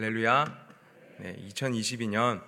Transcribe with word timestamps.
할렐루야. 0.00 0.66
네, 1.18 1.36
2022년 1.50 2.42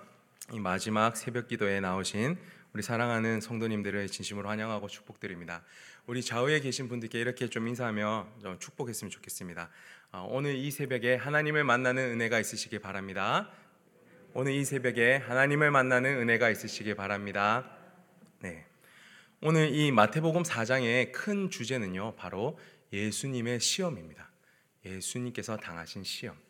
이 0.53 0.59
마지막 0.59 1.15
새벽 1.15 1.47
기도에 1.47 1.81
나오신 1.81 2.35
우리 2.73 2.81
사랑하는 2.81 3.41
성도님들을 3.41 4.07
진심으로 4.07 4.49
환영하고 4.49 4.87
축복드립니다. 4.87 5.61
우리 6.07 6.23
좌우에 6.23 6.61
계신 6.61 6.87
분들께 6.87 7.19
이렇게 7.19 7.47
좀 7.51 7.67
인사하며 7.67 8.27
좀 8.41 8.57
축복했으면 8.57 9.11
좋겠습니다. 9.11 9.69
어, 10.13 10.27
오늘 10.31 10.55
이 10.55 10.71
새벽에 10.71 11.13
하나님을 11.13 11.63
만나는 11.63 12.13
은혜가 12.13 12.39
있으시길 12.39 12.79
바랍니다. 12.79 13.51
오늘 14.33 14.53
이 14.53 14.65
새벽에 14.65 15.17
하나님을 15.17 15.69
만나는 15.69 16.21
은혜가 16.21 16.49
있으시길 16.49 16.95
바랍니다. 16.95 17.69
네. 18.39 18.65
오늘 19.41 19.75
이 19.75 19.91
마태복음 19.91 20.41
4장의 20.41 21.11
큰 21.11 21.51
주제는요, 21.51 22.15
바로 22.15 22.57
예수님의 22.91 23.59
시험입니다. 23.59 24.31
예수님께서 24.83 25.57
당하신 25.57 26.03
시험. 26.03 26.42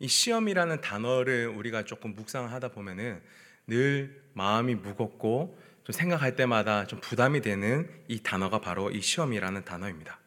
이 0.00 0.08
시험이라는 0.08 0.80
단어를 0.80 1.48
우리가 1.48 1.84
조금 1.84 2.14
묵상하다 2.14 2.68
보면은 2.68 3.20
늘 3.66 4.22
마음이 4.34 4.74
무겁고 4.76 5.58
좀 5.84 5.92
생각할 5.92 6.36
때마다 6.36 6.86
좀 6.86 7.00
부담이 7.00 7.40
되는 7.40 7.88
이 8.08 8.22
단어가 8.22 8.60
바로 8.60 8.90
이 8.90 9.00
시험이라는 9.00 9.64
단어입니다. 9.64 10.20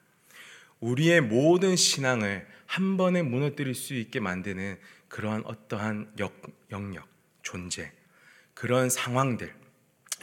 우리의 0.80 1.22
모든 1.22 1.76
신앙을 1.76 2.48
한 2.66 2.98
번에 2.98 3.22
무너뜨릴 3.22 3.76
수 3.76 3.94
있게 3.94 4.20
만드는 4.20 4.80
그러한 5.08 5.44
어떠한 5.46 6.14
역, 6.20 6.34
영역, 6.72 7.08
존재, 7.44 7.92
그런 8.54 8.90
상황들, 8.90 9.54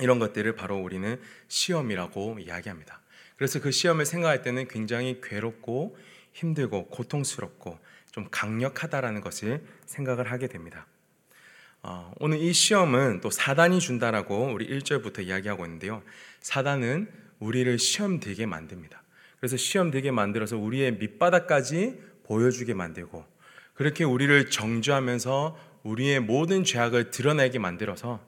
이런 0.01 0.19
것들을 0.19 0.55
바로 0.55 0.79
우리는 0.79 1.21
시험이라고 1.49 2.39
이야기합니다. 2.41 3.01
그래서 3.37 3.61
그 3.61 3.71
시험을 3.71 4.07
생각할 4.07 4.43
때는 4.43 4.69
굉장히 4.69 5.21
괴롭고 5.23 5.97
힘들고 6.33 6.89
고통스럽고 6.89 7.79
좀 8.19 8.27
강력하다라는 8.33 9.21
것을 9.21 9.63
생각을 9.87 10.33
하게 10.33 10.49
됩니다. 10.49 10.89
어, 11.85 12.13
오늘 12.19 12.39
이 12.39 12.53
시험은 12.53 13.21
또 13.21 13.31
사단이 13.31 13.79
준다라고 13.79 14.53
우리 14.53 14.67
1절부터 14.67 15.25
이야기하고 15.25 15.65
있는데요. 15.67 16.03
사단은 16.41 17.09
우리를 17.39 17.79
시험 17.79 18.19
들게 18.19 18.45
만듭니다. 18.45 19.01
그래서 19.39 19.57
시험 19.57 19.93
들게 19.93 20.11
만들어서 20.11 20.57
우리의 20.59 20.95
밑바닥까지 20.95 22.03
보여주게 22.25 22.75
만들고 22.75 23.25
그렇게 23.75 24.03
우리를 24.03 24.51
정죄하면서 24.51 25.57
우리의 25.85 26.19
모든 26.19 26.65
죄악을 26.65 27.11
드러내게 27.13 27.61
만들어서 27.61 28.21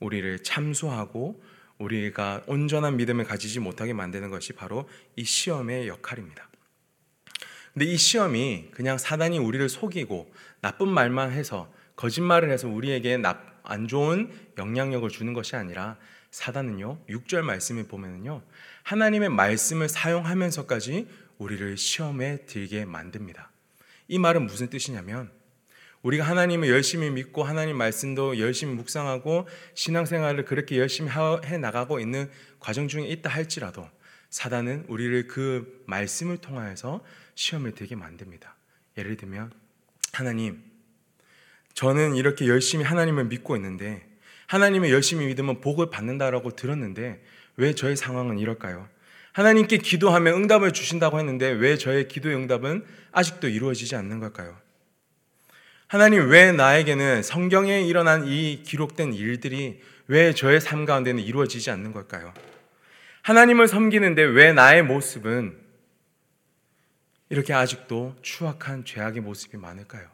우리를 0.00 0.42
참수하고 0.42 1.40
우리가 1.78 2.42
온전한 2.48 2.96
믿음을 2.96 3.24
가지지 3.24 3.60
못하게 3.60 3.92
만드는 3.92 4.30
것이 4.30 4.52
바로 4.52 4.88
이 5.14 5.22
시험의 5.22 5.86
역할입니다. 5.86 6.48
근데 7.72 7.86
이 7.86 7.96
시험이 7.96 8.68
그냥 8.72 8.98
사단이 8.98 9.38
우리를 9.38 9.68
속이고 9.68 10.32
나쁜 10.60 10.88
말만 10.88 11.32
해서 11.32 11.72
거짓말을 11.96 12.50
해서 12.50 12.68
우리에게 12.68 13.20
안 13.62 13.88
좋은 13.88 14.30
영향력을 14.56 15.08
주는 15.10 15.32
것이 15.32 15.56
아니라 15.56 15.96
사단은요, 16.30 17.04
6절 17.08 17.42
말씀을 17.42 17.84
보면은요, 17.84 18.42
하나님의 18.82 19.30
말씀을 19.30 19.88
사용하면서까지 19.88 21.08
우리를 21.38 21.76
시험에 21.76 22.44
들게 22.46 22.84
만듭니다. 22.84 23.50
이 24.08 24.18
말은 24.18 24.46
무슨 24.46 24.68
뜻이냐면, 24.68 25.30
우리가 26.02 26.24
하나님을 26.24 26.68
열심히 26.68 27.10
믿고 27.10 27.42
하나님 27.42 27.76
말씀도 27.76 28.38
열심히 28.38 28.74
묵상하고 28.74 29.48
신앙생활을 29.74 30.44
그렇게 30.44 30.78
열심히 30.78 31.10
해 31.44 31.58
나가고 31.58 31.98
있는 31.98 32.30
과정 32.60 32.86
중에 32.86 33.06
있다 33.08 33.28
할지라도 33.28 33.88
사단은 34.30 34.84
우리를 34.88 35.26
그 35.26 35.82
말씀을 35.86 36.38
통하여서 36.38 37.02
시험을 37.38 37.72
되게 37.72 37.94
만듭니다. 37.94 38.56
예를 38.98 39.16
들면 39.16 39.52
하나님 40.12 40.60
저는 41.72 42.16
이렇게 42.16 42.48
열심히 42.48 42.84
하나님을 42.84 43.26
믿고 43.26 43.54
있는데 43.54 44.04
하나님을 44.48 44.90
열심히 44.90 45.26
믿으면 45.26 45.60
복을 45.60 45.88
받는다라고 45.88 46.56
들었는데 46.56 47.22
왜 47.56 47.74
저의 47.76 47.96
상황은 47.96 48.40
이럴까요? 48.40 48.88
하나님께 49.32 49.78
기도하면 49.78 50.34
응답을 50.34 50.72
주신다고 50.72 51.20
했는데 51.20 51.48
왜 51.48 51.78
저의 51.78 52.08
기도의 52.08 52.34
응답은 52.34 52.84
아직도 53.12 53.48
이루어지지 53.48 53.94
않는 53.94 54.18
걸까요? 54.18 54.58
하나님 55.86 56.28
왜 56.28 56.50
나에게는 56.50 57.22
성경에 57.22 57.82
일어난 57.82 58.26
이 58.26 58.64
기록된 58.64 59.14
일들이 59.14 59.80
왜 60.08 60.34
저의 60.34 60.60
삶 60.60 60.84
가운데는 60.84 61.22
이루어지지 61.22 61.70
않는 61.70 61.92
걸까요? 61.92 62.34
하나님을 63.22 63.68
섬기는데 63.68 64.22
왜 64.22 64.52
나의 64.52 64.82
모습은 64.82 65.67
이렇게 67.30 67.52
아직도 67.52 68.16
추악한 68.22 68.84
죄악의 68.84 69.20
모습이 69.20 69.56
많을까요? 69.56 70.08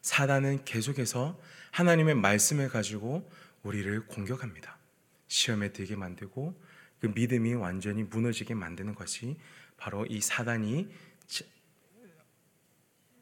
사단은 0.00 0.64
계속해서 0.64 1.38
하나님의 1.72 2.14
말씀을 2.14 2.68
가지고 2.68 3.30
우리를 3.62 4.06
공격합니다. 4.06 4.78
시험에 5.26 5.72
들게 5.72 5.94
만들고 5.96 6.58
그 7.00 7.06
믿음이 7.06 7.54
완전히 7.54 8.02
무너지게 8.02 8.54
만드는 8.54 8.94
것이 8.94 9.36
바로 9.76 10.06
이 10.06 10.20
사단이 10.20 10.88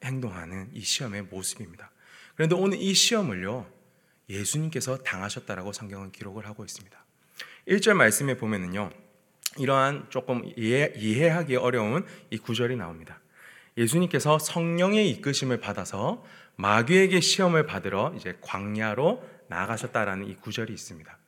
행동하는 0.04 0.70
이 0.72 0.81
시험의 0.81 1.22
모습입니다. 1.22 1.91
그런데 2.37 2.54
오늘 2.54 2.78
이 2.81 2.94
시험을요, 2.94 3.70
예수님께서 4.28 4.98
당하셨다라고 4.98 5.72
성경은 5.72 6.12
기록을 6.12 6.47
하고 6.47 6.64
있습니다. 6.64 7.04
1절 7.66 7.94
말씀에 7.94 8.37
보면은요, 8.37 8.91
이러한 9.59 10.06
조금 10.11 10.43
이해, 10.56 11.28
하기 11.28 11.56
어려운 11.56 12.05
이 12.31 12.39
구절이 12.39 12.77
나옵니다. 12.77 13.21
예수님께서 13.77 14.39
성령의 14.39 15.11
이끄심을 15.11 15.61
받아서 15.61 16.25
마귀에게 16.56 17.21
시험을 17.21 17.67
받으러 17.67 18.15
이제 18.17 18.37
광야로 18.41 19.22
나가셨다라는 19.49 20.28
이 20.28 20.37
구절이 20.37 20.72
있습니다. 20.72 21.19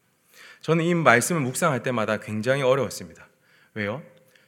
저는 0.62 0.84
이 0.84 0.94
말씀을 0.94 1.40
묵상할 1.42 1.82
때마다 1.82 2.18
굉장히 2.18 2.62
어려웠습니다. 2.62 3.28
왜요? 3.74 4.02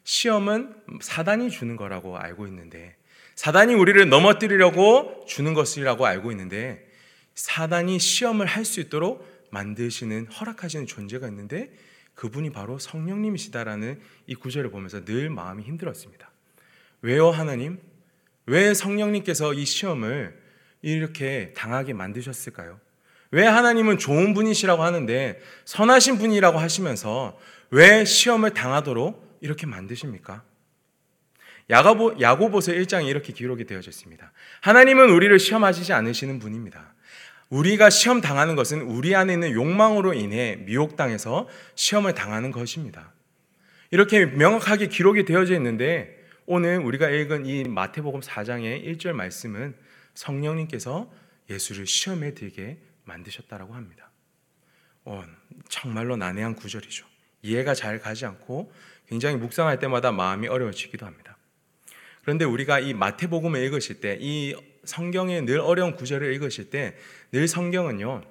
시험은 0.05 0.75
사단이 1.01 1.51
주는 1.51 1.77
거라고 1.77 2.17
알고 2.17 2.47
있는데 2.47 2.97
사단이 3.35 3.75
우리를 3.75 4.09
넘어뜨리려고 4.09 5.25
주는 5.27 5.55
것이라고 5.55 6.07
알고 6.07 6.31
있는데 6.33 6.87
사단이 7.35 7.99
시험을 7.99 8.47
할 8.47 8.65
수 8.65 8.81
있도록 8.81 9.27
만드시는 9.51 10.27
허락하시는 10.27 10.87
존재가 10.87 11.29
있는데 11.29 11.71
그분이 12.21 12.51
바로 12.51 12.79
성령님이시다라는 12.79 13.99
이 14.27 14.35
구절을 14.35 14.71
보면서 14.71 15.07
늘 15.07 15.31
마음이 15.31 15.63
힘들었습니다. 15.63 16.31
왜요, 17.01 17.31
하나님? 17.31 17.81
왜 18.45 18.75
성령님께서 18.75 19.55
이 19.55 19.65
시험을 19.65 20.39
이렇게 20.83 21.55
당하게 21.57 21.95
만드셨을까요? 21.95 22.79
왜 23.31 23.47
하나님은 23.47 23.97
좋은 23.97 24.35
분이시라고 24.35 24.83
하는데 24.83 25.41
선하신 25.65 26.19
분이라고 26.19 26.59
하시면서 26.59 27.39
왜 27.71 28.05
시험을 28.05 28.51
당하도록 28.51 29.39
이렇게 29.41 29.67
만드십니까? 29.67 30.45
야고보, 31.71 32.17
야고보서 32.21 32.73
1장에 32.73 33.09
이렇게 33.09 33.33
기록이 33.33 33.65
되어져 33.65 33.89
있습니다. 33.89 34.31
하나님은 34.61 35.09
우리를 35.09 35.39
시험하시지 35.39 35.95
않으시는 35.95 36.39
분입니다. 36.39 36.93
우리가 37.51 37.91
시험 37.91 38.21
당하는 38.21 38.57
것은 38.57 38.81
우리 38.83 39.15
안에 39.15 39.35
있는 39.35 39.53
욕망으로 39.53 40.15
인해 40.15 40.57
미혹당해서 40.67 41.49
시험을 41.75 42.15
당하는 42.15 42.53
것입니다. 42.53 43.13
이렇게 43.91 44.25
명확하게 44.25 44.87
기록이 44.87 45.25
되어져 45.25 45.55
있는데 45.55 46.17
오늘 46.47 46.79
우리가 46.79 47.11
읽은 47.11 47.47
이 47.47 47.65
마태복음 47.65 48.21
4장의 48.21 48.85
1절 48.85 49.13
말씀은 49.13 49.75
성령님께서 50.15 51.13
예수를 51.51 51.87
시험에 51.87 52.35
들게 52.35 52.79
만드셨다라고 53.05 53.75
합니다. 53.75 54.11
어, 55.05 55.25
정말로 55.69 56.17
난해한 56.17 56.55
구절이죠. 56.55 57.07
이해가 57.43 57.75
잘 57.75 57.99
가지 57.99 58.27
않고 58.27 58.73
굉장히 59.09 59.37
묵상할 59.37 59.81
때마다 59.81 60.13
마음이 60.13 60.47
어려워지기도 60.47 61.05
합니다. 61.05 61.37
그런데 62.23 62.45
우리가 62.45 62.79
이 62.79 62.95
마태복음을 62.95 63.61
읽으실 63.61 64.01
때, 64.01 64.19
이 64.21 64.55
성경의 64.91 65.43
늘 65.43 65.61
어려운 65.61 65.97
구절을 65.97 66.33
읽으실 66.35 66.71
때 66.71 66.95
늘 67.33 67.47
성경은요. 67.47 68.23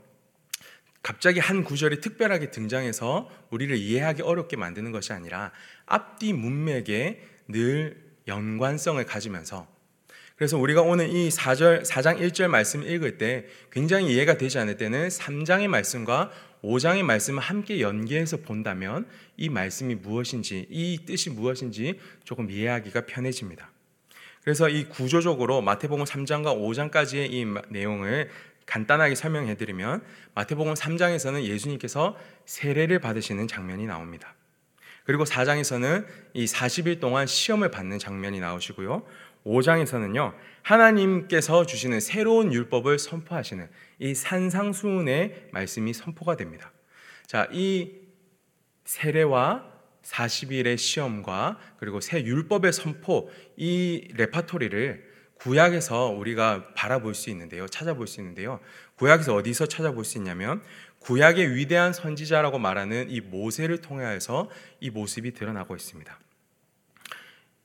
갑자기 1.01 1.39
한 1.39 1.63
구절이 1.63 2.01
특별하게 2.01 2.51
등장해서 2.51 3.30
우리를 3.50 3.75
이해하기 3.78 4.22
어렵게 4.22 4.57
만드는 4.57 4.92
것이 4.92 5.13
아니라 5.13 5.51
앞뒤 5.86 6.33
문맥에 6.33 7.22
늘 7.48 7.98
연관성을 8.28 9.04
가지면서 9.06 9.68
그래서 10.36 10.57
우리가 10.57 10.81
오늘 10.81 11.10
이 11.10 11.30
4절 11.30 11.86
4장 11.86 12.19
1절 12.19 12.48
말씀 12.48 12.83
읽을 12.83 13.18
때 13.18 13.45
굉장히 13.72 14.13
이해가 14.13 14.38
되지 14.38 14.60
않을 14.60 14.78
때는 14.78 15.07
3장의 15.07 15.68
말씀과 15.68 16.31
5장의 16.62 17.04
말씀을 17.04 17.42
함께 17.42 17.80
연계해서 17.80 18.38
본다면 18.38 19.07
이 19.38 19.50
말씀이 19.50 19.95
무엇인지 19.95 20.68
이 20.69 21.00
뜻이 21.06 21.30
무엇인지 21.30 22.00
조금 22.25 22.51
이해하기가 22.51 23.06
편해집니다. 23.06 23.72
그래서 24.50 24.68
이 24.68 24.86
구조적으로 24.86 25.62
마태복음 25.62 26.06
3장과 26.06 26.57
5장까지의 26.57 27.31
이 27.31 27.46
내용을 27.69 28.31
간단하게 28.66 29.13
설명해 29.13 29.54
드리면 29.57 30.01
마태복음 30.34 30.74
3장에서는 30.74 31.44
예수님께서 31.44 32.18
세례를 32.48 32.98
받으시는 32.98 33.48
장면이 33.48 33.86
나옵니다. 33.86 34.34
그리고 35.04 35.24
4장에서는 35.24 36.07
이 36.34 36.46
40일 36.46 37.00
동안 37.00 37.28
시험을 37.28 37.69
받는 37.69 38.00
장면이 38.00 38.40
나오시고요. 38.40 39.06
5장에서는요. 39.46 40.34
하나님께서 40.63 41.68
주시는 41.68 42.00
새로운 42.00 42.52
율법을 42.52 42.98
선포하시는 42.98 43.69
이 44.00 44.16
산상수훈의 44.16 45.50
말씀이 45.52 45.94
선포가 45.94 46.38
됩니다. 46.38 46.72
자, 47.28 47.48
이 47.52 47.92
세례와 48.86 49.79
40일의 50.04 50.78
시험과 50.78 51.57
그리고 51.78 52.00
새 52.00 52.24
율법의 52.24 52.74
선포 52.74 53.30
이 53.57 54.07
레파토리를 54.16 55.10
구약에서 55.36 56.07
우리가 56.07 56.74
바라볼 56.75 57.16
수 57.16 57.30
있는데요. 57.30 57.66
찾아볼 57.68 58.07
수 58.07 58.19
있는데요. 58.19 58.60
구약에서 58.96 59.36
어디서 59.36 59.68
찾아볼 59.68 60.04
수 60.04 60.18
있냐면 60.18 60.62
구약의 61.00 61.56
위대한 61.56 61.94
선지자라고 61.94 62.60
말하는 62.60 63.10
이 63.10 63.22
모세를 63.22 63.80
통하여서 63.80 64.50
이 64.81 64.90
모습이 64.90 65.34
드러나고 65.34 65.75
있습니다. 65.75 66.19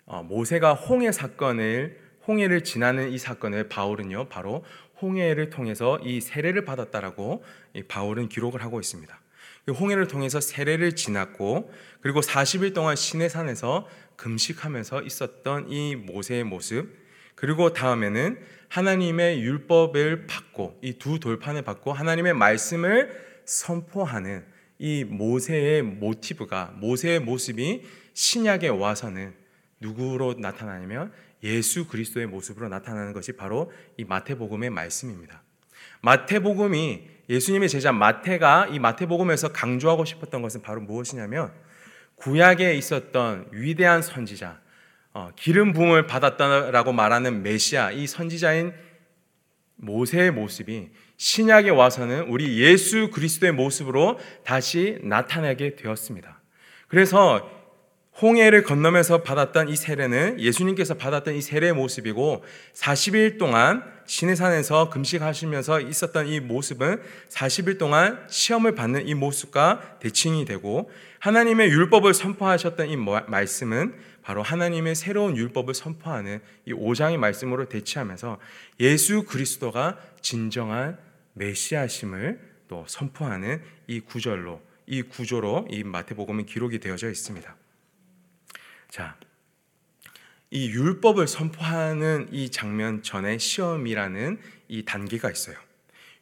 어, 0.07 0.23
모세가 0.23 0.75
홍해 0.75 1.11
사건을 1.11 1.99
홍해를 2.27 2.63
지나는 2.63 3.11
이 3.11 3.19
사건을 3.19 3.69
바울은요 3.69 4.29
바로 4.29 4.65
홍해를 5.03 5.51
통해서 5.51 5.99
이 6.03 6.21
세례를 6.21 6.65
받았다라고 6.65 7.45
바울은 7.89 8.29
기록을 8.29 8.63
하고 8.63 8.81
있습니다. 8.81 9.21
그 9.67 9.73
홍해를 9.73 10.09
통해서 10.09 10.41
세례를 10.41 10.95
지났고 10.95 11.73
그리고 12.01 12.21
40일 12.21 12.75
동안 12.75 12.97
시내산에서 12.97 13.89
금식하면서 14.17 15.03
있었던 15.03 15.71
이 15.71 15.97
모세의 15.97 16.45
모습 16.45 16.89
그리고 17.35 17.73
다음에는 17.73 18.39
하나님의 18.69 19.41
율법을 19.43 20.27
받고 20.27 20.79
이 20.83 20.95
두 20.99 21.21
돌판을 21.21 21.63
받고 21.63 21.93
하나님의 21.93 22.35
말씀을 22.35 23.11
선포하는 23.45 24.45
이 24.79 25.05
모세의 25.05 25.83
모티브가 25.83 26.75
모세의 26.77 27.21
모습이 27.21 27.83
신약에 28.15 28.69
와서는 28.69 29.35
누구로 29.81 30.35
나타나냐면 30.39 31.13
예수 31.43 31.87
그리스도의 31.87 32.27
모습으로 32.27 32.69
나타나는 32.69 33.13
것이 33.13 33.33
바로 33.33 33.71
이 33.97 34.05
마태복음의 34.05 34.71
말씀입니다. 34.71 35.44
마태복음이 36.05 37.03
예수님의 37.31 37.71
제자 37.71 37.91
마태가 37.91 38.69
이 38.73 38.79
마태복음에서 38.79 39.53
강조하고 39.53 40.05
싶었던 40.05 40.43
것은 40.43 40.61
바로 40.61 40.83
무엇이냐면 40.83 41.51
구약에 42.17 42.75
있었던 42.75 43.49
위대한 43.53 44.03
선지자 44.03 44.61
어, 45.15 45.31
기름 45.35 45.73
부음을 45.73 46.07
받았다라고 46.07 46.93
말하는 46.93 47.43
메시아 47.43 47.93
이 47.93 48.07
선지자인 48.07 48.75
모세의 49.77 50.31
모습이 50.33 50.91
신약에 51.17 51.71
와서는 51.71 52.29
우리 52.29 52.61
예수 52.61 53.11
그리스도의 53.11 53.53
모습으로 53.53 54.19
다시 54.45 54.99
나타나게 55.03 55.77
되었습니다. 55.77 56.41
그래서 56.89 57.51
홍해를 58.21 58.63
건너면서 58.63 59.23
받았던 59.23 59.71
이 59.71 59.77
세례는 59.77 60.39
예수님께서 60.39 60.95
받았던 60.95 61.35
이 61.35 61.41
세례의 61.41 61.73
모습이고 61.73 62.45
40일 62.75 63.39
동안 63.39 63.94
시내산에서 64.07 64.91
금식하시면서 64.91 65.81
있었던 65.81 66.27
이 66.29 66.41
모습은 66.41 67.03
40일 67.29 67.79
동안 67.79 68.25
시험을 68.29 68.75
받는 68.75 69.07
이 69.07 69.15
모습과 69.15 69.99
대칭이 70.01 70.45
되고 70.45 70.91
하나님의 71.21 71.69
율법을 71.71 72.15
선포하셨던 72.15 72.89
이 72.89 72.97
말씀은 72.97 73.95
바로 74.23 74.43
하나님의 74.43 74.95
새로운 74.95 75.37
율법을 75.37 75.75
선포하는 75.75 76.41
이 76.67 76.73
5장의 76.73 77.19
말씀으로 77.19 77.69
대치하면서 77.69 78.39
예수 78.81 79.25
그리스도가 79.25 79.99
진정한 80.21 80.99
메시아심을 81.35 82.41
또 82.69 82.85
선포하는 82.89 83.63
이 83.87 84.01
구절로 84.01 84.63
이 84.87 85.03
구조로 85.03 85.69
이 85.71 85.83
마태복음은 85.85 86.47
기록이 86.47 86.79
되어져 86.79 87.11
있습니다. 87.11 87.57
자, 88.89 89.17
이 90.55 90.71
율법을 90.71 91.27
선포하는 91.27 92.29
이 92.31 92.49
장면 92.49 93.03
전에 93.03 93.39
시험이라는 93.39 94.39
이 94.69 94.85
단계가 94.85 95.29
있어요. 95.29 95.57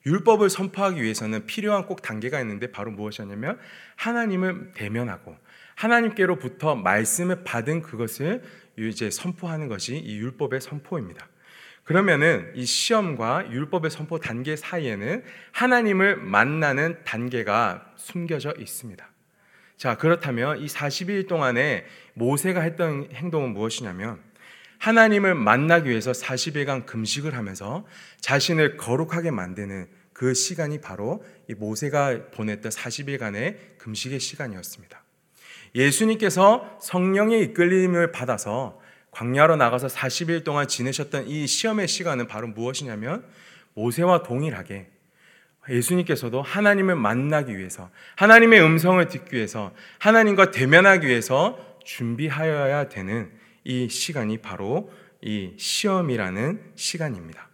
율법을 0.07 0.49
선포하기 0.49 1.03
위해서는 1.03 1.45
필요한 1.45 1.85
꼭 1.85 2.01
단계가 2.01 2.41
있는데 2.41 2.73
바로 2.73 2.91
무엇이었냐면 2.93 3.59
하나님을 3.97 4.73
대면하고 4.73 5.37
하나님께로부터 5.75 6.77
말씀을 6.77 7.45
받은 7.45 7.83
그것을 7.83 8.43
이제 8.79 9.11
선포하는 9.11 9.69
것이 9.69 9.99
이 9.99 10.17
율법의 10.17 10.63
선포입니다. 10.63 11.29
그러면은 11.85 12.53
이 12.55 12.65
시험과 12.65 13.53
율법의 13.53 13.91
선포 13.91 14.19
단계 14.19 14.57
사이에는 14.57 15.25
하나님을 15.53 16.17
만나는 16.17 17.05
단계가 17.05 17.93
숨겨져 17.97 18.55
있습니다. 18.59 19.12
자, 19.83 19.97
그렇다면 19.97 20.61
이 20.61 20.67
40일 20.67 21.27
동안에 21.27 21.85
모세가 22.15 22.61
했던 22.61 23.09
행동은 23.15 23.53
무엇이냐면 23.53 24.21
하나님을 24.79 25.35
만나기 25.35 25.91
위해서 25.91 26.13
40일간 26.13 26.87
금식을 26.87 27.35
하면서 27.35 27.85
자신을 28.21 28.77
거룩하게 28.77 29.33
만드는 29.33 29.89
그 30.13 30.35
시간이 30.35 30.81
바로 30.81 31.25
이 31.51 31.55
모세가 31.55 32.31
보냈던 32.31 32.71
40일간의 32.71 33.79
금식의 33.79 34.21
시간이었습니다. 34.21 35.03
예수님께서 35.75 36.79
성령의 36.81 37.43
이끌림을 37.47 38.13
받아서 38.13 38.81
광야로 39.11 39.57
나가서 39.57 39.89
40일 39.89 40.45
동안 40.45 40.69
지내셨던 40.69 41.27
이 41.27 41.49
시험의 41.49 41.89
시간은 41.89 42.29
바로 42.29 42.47
무엇이냐면 42.47 43.27
모세와 43.75 44.23
동일하게 44.23 44.92
예수님께서도 45.69 46.43
하나님을 46.43 46.97
만나기 46.97 47.57
위해서 47.57 47.91
하나님의 48.17 48.63
음성을 48.63 49.07
듣기 49.09 49.37
위해서 49.37 49.73
하나님과 49.99 50.51
대면하기 50.51 51.07
위해서 51.07 51.59
준비하여야 51.85 52.89
되는 52.89 53.31
이 53.65 53.89
시간이 53.89 54.39
바로 54.39 54.93
이 55.21 55.53
시험이라는 55.57 56.73
시간입니다. 56.75 57.49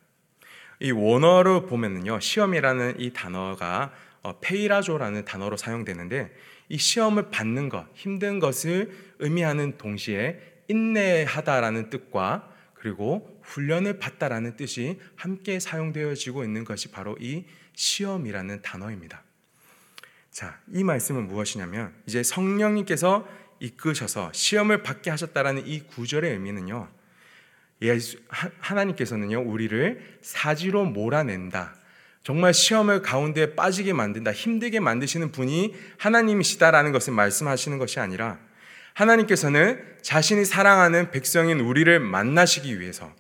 이 0.81 0.91
원어로 0.91 1.67
보면은요, 1.67 2.21
시험이라는 2.21 2.95
이 2.99 3.13
단어가 3.13 3.93
어, 4.23 4.39
페이라조라는 4.41 5.25
단어로 5.25 5.57
사용되는데 5.57 6.35
이 6.69 6.79
시험을 6.79 7.31
받는 7.31 7.69
것, 7.69 7.87
힘든 7.95 8.39
것을 8.39 8.91
의미하는 9.19 9.79
동시에 9.79 10.41
인내하다라는 10.69 11.91
뜻과 11.91 12.53
그리고 12.75 13.41
훈련을 13.43 13.99
받다라는 13.99 14.57
뜻이 14.57 14.99
함께 15.17 15.59
사용되어지고 15.59 16.45
있는 16.45 16.65
것이 16.65 16.91
바로 16.91 17.17
이 17.21 17.45
시험이라는 17.79 18.61
단어입니다. 18.63 19.23
자, 20.33 20.59
이 20.73 20.83
말씀은 20.83 21.29
무엇이냐면 21.29 21.95
이제 22.07 22.25
성령님께서 22.25 23.27
이끄셔서 23.61 24.33
시험을 24.33 24.83
받게 24.83 25.11
하셨다라는 25.11 25.67
이 25.67 25.81
구절의 25.87 26.33
의미는요. 26.33 26.89
예수, 27.83 28.19
하나님께서는요 28.29 29.43
우리를 29.43 30.19
사지로 30.23 30.87
몰아낸다. 30.87 31.77
정말 32.25 32.53
시험을 32.53 33.03
가운데 33.03 33.55
빠지게 33.55 33.93
만든다, 33.93 34.33
힘들게 34.33 34.81
만드시는 34.81 35.31
분이 35.31 35.77
하나님이시다라는 35.99 36.91
것을 36.91 37.13
말씀하시는 37.13 37.79
것이 37.79 38.01
아니라 38.01 38.41
하나님께서는 38.95 39.81
자신이 40.03 40.45
사랑하는 40.45 41.13
백성인 41.13 41.61
우리를 41.61 42.01
만나시기 42.01 42.81
위해서 42.81 43.15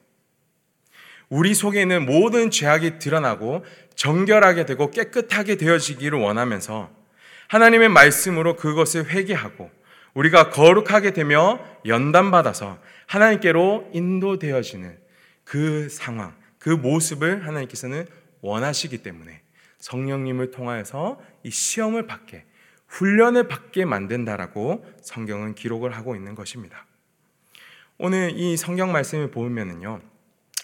우리 1.28 1.54
속에 1.54 1.82
있는 1.82 2.06
모든 2.06 2.50
죄악이 2.50 2.98
드러나고 2.98 3.64
정결하게 3.94 4.66
되고 4.66 4.90
깨끗하게 4.90 5.56
되어지기를 5.56 6.18
원하면서 6.18 6.90
하나님의 7.48 7.88
말씀으로 7.88 8.56
그것을 8.56 9.10
회개하고 9.10 9.70
우리가 10.14 10.50
거룩하게 10.50 11.12
되며 11.12 11.60
연단받아서 11.86 12.78
하나님께로 13.06 13.90
인도되어지는 13.92 14.98
그 15.44 15.88
상황, 15.88 16.34
그 16.58 16.70
모습을 16.70 17.46
하나님께서는 17.46 18.06
원하시기 18.40 18.98
때문에 18.98 19.42
성령님을 19.78 20.50
통하여서 20.50 21.20
이 21.44 21.50
시험을 21.50 22.06
받게, 22.06 22.44
훈련을 22.88 23.48
받게 23.48 23.84
만든다라고 23.84 24.84
성경은 25.02 25.54
기록을 25.54 25.96
하고 25.96 26.16
있는 26.16 26.34
것입니다. 26.34 26.86
오늘 27.98 28.32
이 28.36 28.56
성경 28.56 28.92
말씀을 28.92 29.30
보면은요, 29.30 30.00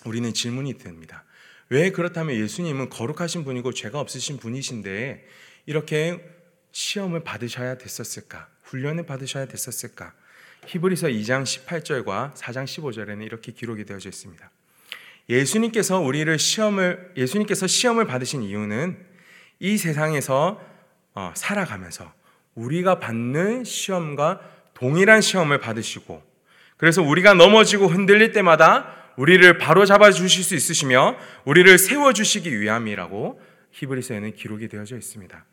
우리는 0.04 0.32
질문이 0.32 0.78
듭니다. 0.78 1.24
왜 1.70 1.90
그렇다면 1.90 2.36
예수님은 2.36 2.90
거룩하신 2.90 3.44
분이고 3.44 3.72
죄가 3.72 4.00
없으신 4.00 4.38
분이신데 4.38 5.26
이렇게 5.66 6.22
시험을 6.72 7.24
받으셔야 7.24 7.78
됐었을까? 7.78 8.48
훈련을 8.62 9.06
받으셔야 9.06 9.46
됐었을까? 9.46 10.12
히브리서 10.66 11.08
2장 11.08 11.44
18절과 11.44 12.34
4장 12.34 12.64
15절에는 12.64 13.22
이렇게 13.24 13.52
기록이 13.52 13.84
되어져 13.84 14.08
있습니다. 14.08 14.50
예수님께서 15.28 16.00
우리를 16.00 16.38
시험을 16.38 17.12
예수님께서 17.16 17.66
시험을 17.66 18.06
받으신 18.06 18.42
이유는 18.42 18.98
이 19.60 19.78
세상에서 19.78 20.60
어, 21.14 21.32
살아가면서 21.34 22.12
우리가 22.54 22.98
받는 22.98 23.64
시험과 23.64 24.40
동일한 24.74 25.20
시험을 25.20 25.60
받으시고 25.60 26.22
그래서 26.76 27.02
우리가 27.02 27.34
넘어지고 27.34 27.86
흔들릴 27.86 28.32
때마다 28.32 29.03
우리를 29.16 29.58
바로 29.58 29.84
잡아 29.84 30.10
주실 30.10 30.42
수 30.42 30.54
있으시며 30.54 31.16
우리를 31.44 31.76
세워 31.78 32.12
주시기 32.12 32.60
위함이라고 32.60 33.40
히브리서에는 33.70 34.34
기록이 34.34 34.68
되어져 34.68 34.96
있습니다. 34.96 35.44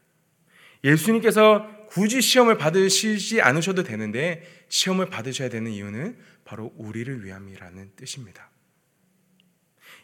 예수님께서 0.83 1.67
굳이 1.87 2.21
시험을 2.21 2.57
받으시지 2.57 3.41
않으셔도 3.41 3.83
되는데 3.83 4.43
시험을 4.69 5.07
받으셔야 5.07 5.49
되는 5.49 5.71
이유는 5.71 6.17
바로 6.43 6.73
우리를 6.77 7.23
위함이라는 7.23 7.91
뜻입니다. 7.95 8.49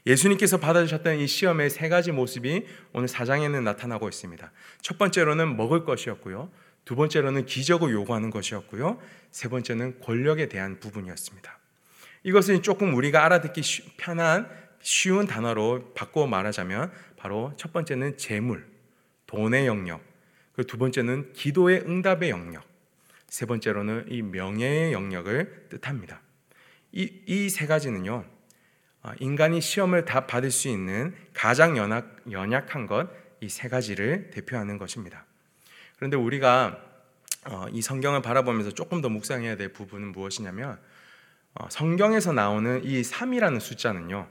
예수님께서 0.05 0.57
받아주셨던 0.57 1.17
이 1.17 1.27
시험의 1.27 1.69
세 1.69 1.89
가지 1.89 2.11
모습이 2.11 2.65
오늘 2.93 3.07
사장에는 3.07 3.63
나타나고 3.63 4.07
있습니다. 4.07 4.51
첫 4.81 4.97
번째로는 4.97 5.57
먹을 5.57 5.83
것이었고요. 5.83 6.51
두 6.85 6.95
번째로는 6.95 7.45
기적을 7.45 7.91
요구하는 7.91 8.29
것이었고요. 8.29 9.01
세 9.31 9.49
번째는 9.49 9.99
권력에 9.99 10.47
대한 10.47 10.79
부분이었습니다. 10.79 11.59
이것은 12.27 12.61
조금 12.61 12.93
우리가 12.93 13.23
알아듣기 13.23 13.61
편한 13.95 14.49
쉬운 14.81 15.27
단어로 15.27 15.93
바꿔 15.93 16.27
말하자면 16.27 16.91
바로 17.15 17.53
첫 17.55 17.71
번째는 17.71 18.17
재물, 18.17 18.67
돈의 19.27 19.65
영역, 19.65 20.01
그두 20.51 20.77
번째는 20.77 21.31
기도의 21.31 21.85
응답의 21.87 22.29
영역, 22.29 22.65
세 23.27 23.45
번째로는 23.45 24.07
이 24.09 24.21
명예의 24.23 24.91
영역을 24.91 25.67
뜻합니다. 25.69 26.19
이세 26.91 27.65
가지는요, 27.65 28.25
아, 29.03 29.13
인간이 29.21 29.61
시험을 29.61 30.03
다 30.03 30.27
받을 30.27 30.51
수 30.51 30.67
있는 30.67 31.15
가장 31.33 31.77
연약, 31.77 32.17
연약한 32.29 32.87
것, 32.87 33.07
이 33.39 33.47
세 33.47 33.69
가지를 33.69 34.31
대표하는 34.31 34.77
것입니다. 34.77 35.23
그런데 35.95 36.17
우리가 36.17 36.83
어, 37.45 37.67
이 37.71 37.81
성경을 37.81 38.21
바라보면서 38.21 38.71
조금 38.71 38.99
더 38.99 39.07
묵상해야 39.07 39.55
될 39.55 39.71
부분은 39.71 40.11
무엇이냐면, 40.11 40.71
어, 40.71 40.77
성경에서 41.69 42.33
나오는 42.33 42.83
이 42.83 43.01
3이라는 43.01 43.59
숫자는요, 43.59 44.27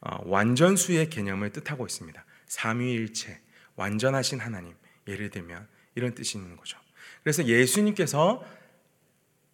어, 0.00 0.18
완전수의 0.28 1.10
개념을 1.10 1.50
뜻하고 1.52 1.86
있습니다. 1.86 2.24
삼위일체, 2.46 3.40
완전하신 3.76 4.40
하나님. 4.40 4.74
예를 5.06 5.30
들면 5.30 5.68
이런 5.94 6.14
뜻이 6.14 6.38
있는 6.38 6.56
거죠. 6.56 6.78
그래서 7.22 7.44
예수님께서 7.44 8.44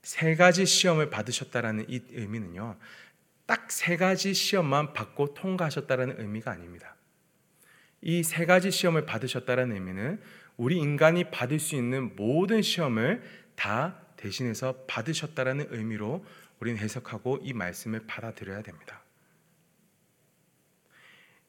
세 0.03 0.35
가지 0.35 0.67
시험을 0.67 1.11
받으셨다라는 1.11 1.87
이 1.89 2.03
의미는요. 2.11 2.77
딱 3.47 3.67
세 3.71 3.97
가지 3.97 4.35
시험만 4.35 4.93
받고 4.93 5.35
통과하셨다라는 5.35 6.21
의미가 6.21 6.51
아닙니다. 6.51 6.97
이 8.03 8.23
세 8.23 8.47
가지 8.47 8.71
시험을 8.71 9.07
받으셨다라는 9.07 9.75
의미는 9.75 10.21
우리 10.57 10.79
인간이 10.79 11.31
받을 11.31 11.59
수 11.59 11.77
있는 11.77 12.15
모든 12.17 12.63
시험을 12.63 13.23
다 13.55 14.01
대신해서 14.17 14.85
받으셨다라는 14.87 15.69
의미로 15.71 16.25
우리는 16.63 16.79
해석하고 16.79 17.41
이 17.43 17.53
말씀을 17.53 18.07
받아들여야 18.07 18.63
됩니다. 18.63 19.03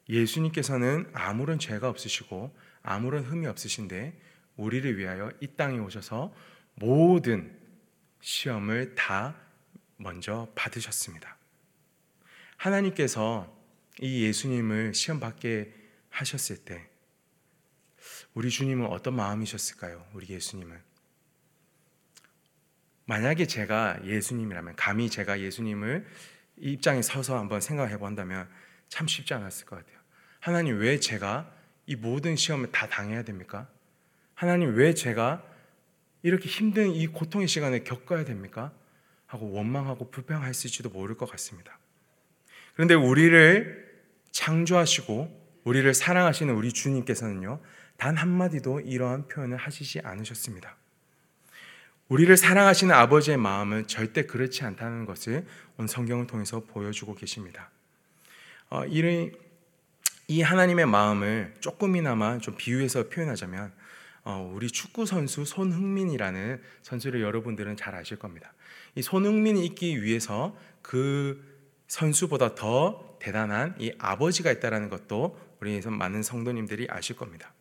예수님께서는 0.08 1.08
아무런 1.12 1.60
죄가 1.60 1.88
없으시고 1.88 2.52
아무런 2.82 3.22
흠이 3.22 3.46
없으신데 3.46 4.20
우리를 4.56 4.98
위하여 4.98 5.30
이 5.38 5.46
땅에 5.56 5.78
오셔서 5.78 6.34
모든 6.74 7.56
시험을 8.22 8.96
다 8.96 9.36
먼저 9.98 10.50
받으셨습니다. 10.56 11.36
하나님께서 12.56 13.56
이 14.00 14.24
예수님을 14.24 14.94
시험 14.94 15.20
받게 15.20 15.72
하셨을 16.10 16.64
때 16.64 16.90
우리 18.34 18.50
주님은 18.50 18.86
어떤 18.86 19.14
마음이셨을까요? 19.14 20.04
우리 20.12 20.28
예수님은 20.30 20.76
만약에 23.06 23.46
제가 23.46 23.98
예수님이라면 24.04 24.76
감히 24.76 25.10
제가 25.10 25.40
예수님을 25.40 26.06
이 26.56 26.72
입장에 26.72 27.02
서서 27.02 27.38
한번 27.38 27.60
생각해 27.60 27.98
본다면 27.98 28.48
참 28.88 29.06
쉽지 29.06 29.34
않았을 29.34 29.66
것 29.66 29.76
같아요. 29.76 29.98
하나님 30.40 30.78
왜 30.78 30.98
제가 31.00 31.50
이 31.86 31.96
모든 31.96 32.36
시험을 32.36 32.72
다 32.72 32.86
당해야 32.88 33.22
됩니까? 33.22 33.68
하나님 34.34 34.74
왜 34.74 34.94
제가 34.94 35.44
이렇게 36.22 36.48
힘든 36.48 36.90
이 36.90 37.06
고통의 37.06 37.48
시간을 37.48 37.84
겪어야 37.84 38.24
됩니까? 38.24 38.72
하고 39.26 39.50
원망하고 39.52 40.10
불평했을지도 40.10 40.90
모를 40.90 41.16
것 41.16 41.30
같습니다. 41.30 41.78
그런데 42.74 42.94
우리를 42.94 44.02
창조하시고 44.30 45.44
우리를 45.64 45.92
사랑하시는 45.94 46.54
우리 46.54 46.72
주님께서는요, 46.72 47.60
단 47.96 48.16
한마디도 48.16 48.80
이러한 48.80 49.28
표현을 49.28 49.56
하시지 49.56 50.00
않으셨습니다. 50.00 50.76
우리를 52.08 52.36
사랑하시는 52.36 52.94
아버지의 52.94 53.38
마음은 53.38 53.86
절대 53.86 54.26
그렇지 54.26 54.62
않다는 54.64 55.06
것을 55.06 55.46
오늘 55.78 55.88
성경을 55.88 56.26
통해서 56.26 56.60
보여주고 56.60 57.14
계십니다. 57.14 57.70
어, 58.68 58.84
이 58.86 60.42
하나님의 60.42 60.86
마음을 60.86 61.54
조금이나마 61.60 62.38
좀 62.38 62.56
비유해서 62.58 63.08
표현하자면 63.08 63.72
어, 64.24 64.50
우리 64.54 64.68
축구 64.68 65.06
선수 65.06 65.46
손흥민이라는 65.46 66.60
선수를 66.82 67.22
여러분들은 67.22 67.76
잘 67.76 67.94
아실 67.94 68.18
겁니다. 68.18 68.52
이 68.94 69.02
손흥민이 69.02 69.64
있기 69.66 70.02
위해서 70.02 70.56
그 70.82 71.42
선수보다 71.88 72.54
더 72.54 73.16
대단한 73.18 73.74
이 73.78 73.92
아버지가 73.98 74.50
있다라는 74.52 74.90
것도 74.90 75.38
우리에서 75.60 75.90
많은 75.90 76.22
성도님들이 76.22 76.86
아실 76.90 77.16
겁니다. 77.16 77.52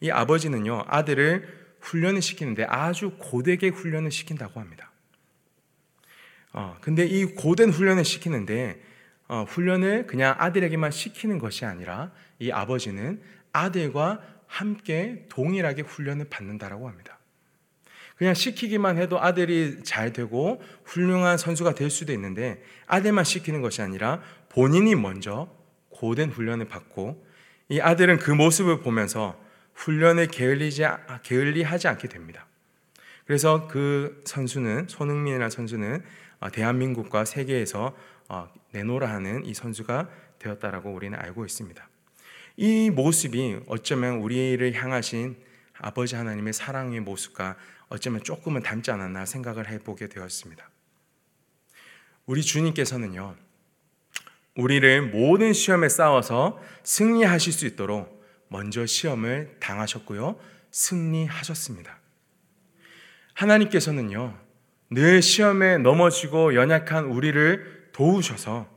이 0.00 0.10
아버지는요 0.10 0.84
아들을 0.86 1.61
훈련을 1.82 2.22
시키는데 2.22 2.64
아주 2.64 3.12
고되게 3.18 3.68
훈련을 3.68 4.10
시킨다고 4.10 4.60
합니다. 4.60 4.90
어, 6.52 6.76
근데 6.80 7.04
이 7.04 7.24
고된 7.24 7.70
훈련을 7.70 8.04
시키는데 8.04 8.80
어, 9.28 9.44
훈련을 9.48 10.06
그냥 10.06 10.34
아들에게만 10.38 10.90
시키는 10.90 11.38
것이 11.38 11.64
아니라 11.64 12.12
이 12.38 12.50
아버지는 12.50 13.20
아들과 13.52 14.20
함께 14.46 15.26
동일하게 15.28 15.82
훈련을 15.82 16.26
받는다라고 16.28 16.88
합니다. 16.88 17.18
그냥 18.16 18.34
시키기만 18.34 18.98
해도 18.98 19.20
아들이 19.20 19.82
잘 19.82 20.12
되고 20.12 20.62
훌륭한 20.84 21.38
선수가 21.38 21.74
될 21.74 21.90
수도 21.90 22.12
있는데 22.12 22.62
아들만 22.86 23.24
시키는 23.24 23.62
것이 23.62 23.82
아니라 23.82 24.20
본인이 24.50 24.94
먼저 24.94 25.48
고된 25.88 26.30
훈련을 26.30 26.68
받고 26.68 27.26
이 27.70 27.80
아들은 27.80 28.18
그 28.18 28.30
모습을 28.30 28.80
보면서 28.80 29.41
훈련을 29.74 30.28
게을리지, 30.28 30.82
게을리하지 31.22 31.88
않게 31.88 32.08
됩니다. 32.08 32.46
그래서 33.26 33.68
그 33.68 34.22
선수는 34.24 34.88
손흥민이라는 34.88 35.50
선수는 35.50 36.02
어, 36.40 36.50
대한민국과 36.50 37.24
세계에서 37.24 37.96
어, 38.28 38.52
내노라 38.72 39.08
하는 39.08 39.44
이 39.44 39.54
선수가 39.54 40.08
되었다라고 40.38 40.92
우리는 40.92 41.18
알고 41.18 41.44
있습니다. 41.44 41.88
이 42.56 42.90
모습이 42.90 43.60
어쩌면 43.66 44.16
우리를 44.16 44.74
향하신 44.74 45.36
아버지 45.78 46.16
하나님의 46.16 46.52
사랑의 46.52 47.00
모습과 47.00 47.56
어쩌면 47.88 48.22
조금은 48.22 48.62
닮지 48.62 48.90
않았나 48.90 49.24
생각을 49.24 49.68
해보게 49.68 50.08
되었습니다. 50.08 50.68
우리 52.26 52.42
주님께서는요, 52.42 53.36
우리를 54.56 55.02
모든 55.10 55.52
시험에 55.52 55.88
싸워서 55.88 56.60
승리하실 56.82 57.52
수 57.52 57.66
있도록 57.66 58.21
먼저 58.52 58.86
시험을 58.86 59.56
당하셨고요, 59.58 60.38
승리하셨습니다. 60.70 61.98
하나님께서는요, 63.34 64.38
늘 64.90 65.22
시험에 65.22 65.78
넘어지고 65.78 66.54
연약한 66.54 67.06
우리를 67.06 67.88
도우셔서 67.92 68.70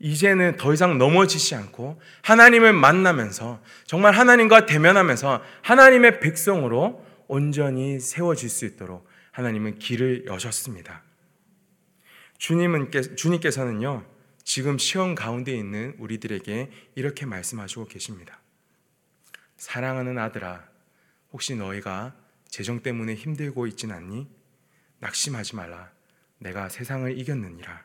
이제는 0.00 0.56
더 0.56 0.72
이상 0.72 0.98
넘어지지 0.98 1.54
않고 1.54 2.00
하나님을 2.22 2.72
만나면서 2.72 3.62
정말 3.86 4.14
하나님과 4.14 4.66
대면하면서 4.66 5.42
하나님의 5.62 6.20
백성으로 6.20 7.06
온전히 7.28 8.00
세워질 8.00 8.48
수 8.48 8.64
있도록 8.64 9.06
하나님은 9.32 9.78
길을 9.78 10.24
여셨습니다. 10.26 11.02
주님은 12.38 12.90
주님께서는요 13.16 14.04
지금 14.42 14.78
시험 14.78 15.14
가운데 15.14 15.52
있는 15.52 15.94
우리들에게 15.98 16.70
이렇게 16.96 17.26
말씀하시고 17.26 17.86
계십니다. 17.86 18.39
사랑하는 19.60 20.16
아들아, 20.16 20.64
혹시 21.32 21.54
너희가 21.54 22.14
재정 22.48 22.80
때문에 22.80 23.14
힘들고 23.14 23.66
있진 23.66 23.92
않니? 23.92 24.26
낙심하지 25.00 25.54
말라. 25.54 25.90
내가 26.38 26.70
세상을 26.70 27.18
이겼느니라. 27.18 27.82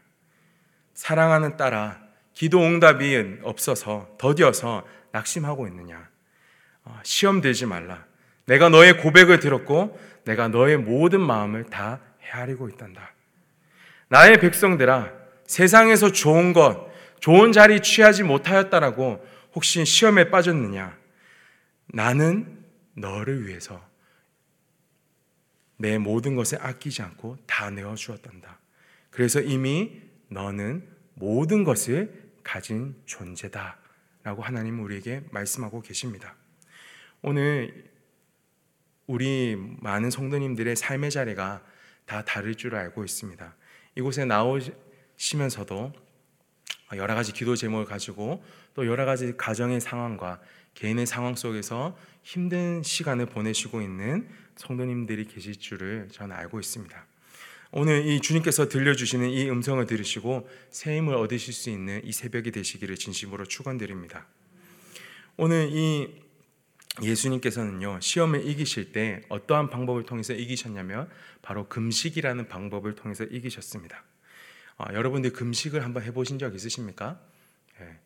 사랑하는 0.93 1.57
딸아, 1.57 1.99
기도 2.33 2.61
응답이 2.61 3.39
없어서 3.43 4.15
더디어서 4.17 4.87
낙심하고 5.11 5.67
있느냐? 5.67 6.07
어, 6.85 6.97
시험 7.03 7.41
들지 7.41 7.65
말라. 7.65 8.05
내가 8.45 8.69
너의 8.69 9.01
고백을 9.01 9.41
들었고 9.41 9.99
내가 10.23 10.47
너의 10.47 10.77
모든 10.77 11.19
마음을 11.19 11.65
다 11.65 11.99
헤아리고 12.21 12.69
있단다. 12.69 13.11
나의 14.07 14.39
백성들아, 14.39 15.11
세상에서 15.45 16.13
좋은 16.13 16.53
것, 16.53 16.87
좋은 17.19 17.51
자리 17.51 17.81
취하지 17.81 18.23
못하였다라고 18.23 19.27
혹시 19.53 19.83
시험에 19.83 20.29
빠졌느냐? 20.29 21.03
나는 21.87 22.65
너를 22.93 23.47
위해서 23.47 23.83
내 25.77 25.97
모든 25.97 26.35
것을 26.35 26.61
아끼지 26.61 27.01
않고 27.01 27.37
다 27.45 27.69
내어 27.69 27.95
주었단다. 27.95 28.59
그래서 29.09 29.41
이미 29.41 30.01
너는 30.29 30.87
모든 31.15 31.63
것을 31.63 32.31
가진 32.43 32.95
존재다. 33.05 33.79
라고 34.23 34.41
하나님 34.41 34.81
우리에게 34.81 35.23
말씀하고 35.31 35.81
계십니다. 35.81 36.35
오늘 37.21 37.91
우리 39.07 39.55
많은 39.55 40.09
성도님들의 40.09 40.75
삶의 40.75 41.11
자리가 41.11 41.63
다 42.05 42.23
다를 42.23 42.55
줄 42.55 42.75
알고 42.75 43.03
있습니다. 43.03 43.55
이곳에 43.95 44.25
나오시면서도 44.25 45.93
여러 46.95 47.15
가지 47.15 47.33
기도 47.33 47.55
제목을 47.55 47.85
가지고 47.85 48.43
또 48.73 48.85
여러 48.85 49.05
가지 49.05 49.35
가정의 49.37 49.79
상황과 49.79 50.41
개인의 50.75 51.05
상황 51.05 51.35
속에서 51.35 51.97
힘든 52.23 52.83
시간을 52.83 53.25
보내시고 53.27 53.81
있는 53.81 54.29
성도님들이 54.55 55.25
계실 55.25 55.55
줄을 55.55 56.07
저는 56.11 56.35
알고 56.35 56.59
있습니다. 56.59 57.05
오늘 57.71 58.05
이 58.05 58.21
주님께서 58.21 58.69
들려주시는 58.69 59.29
이 59.29 59.49
음성을 59.49 59.85
들으시고 59.85 60.47
새 60.69 60.97
힘을 60.97 61.15
얻으실 61.15 61.53
수 61.53 61.69
있는 61.69 62.01
이 62.05 62.11
새벽이 62.11 62.51
되시기를 62.51 62.95
진심으로 62.95 63.45
축원드립니다. 63.45 64.27
오늘 65.37 65.69
이 65.71 66.23
예수님께서는요 67.01 67.99
시험을 67.99 68.47
이기실 68.47 68.93
때 68.93 69.21
어떠한 69.27 69.69
방법을 69.69 70.03
통해서 70.03 70.33
이기셨냐면 70.33 71.09
바로 71.41 71.67
금식이라는 71.67 72.47
방법을 72.47 72.95
통해서 72.95 73.25
이기셨습니다. 73.25 74.03
아, 74.77 74.93
여러분들 74.93 75.33
금식을 75.33 75.83
한번 75.83 76.03
해보신 76.03 76.39
적 76.39 76.55
있으십니까? 76.55 77.19
예. 77.81 77.97